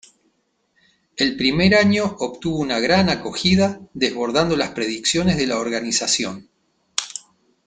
El 1.15 1.37
primer 1.37 1.75
año 1.75 2.15
obtuvo 2.19 2.57
una 2.57 2.79
gran 2.79 3.07
acogida 3.09 3.79
desbordando 3.93 4.57
las 4.57 4.71
predicciones 4.71 5.37
de 5.37 5.45
la 5.45 5.59
organización. 5.59 6.49